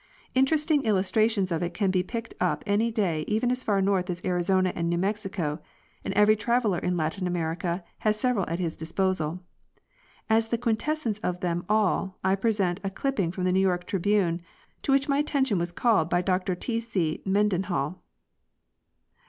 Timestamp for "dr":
16.23-16.55